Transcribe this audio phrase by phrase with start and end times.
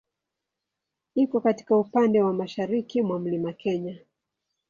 [1.15, 3.97] Iko katika upande wa mashariki mwa Mlima Kenya.